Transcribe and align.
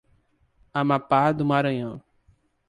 Amapá 0.73 1.31
do 1.31 1.45
Maranhão 1.45 2.01